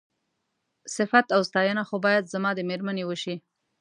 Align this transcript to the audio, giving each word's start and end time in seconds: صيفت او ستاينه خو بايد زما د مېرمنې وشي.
صيفت 0.95 1.25
او 1.35 1.41
ستاينه 1.49 1.83
خو 1.89 1.95
بايد 2.05 2.25
زما 2.33 2.49
د 2.55 2.59
مېرمنې 2.69 3.03
وشي. 3.05 3.35